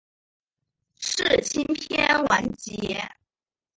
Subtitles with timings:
[0.95, 3.07] 世青篇完结。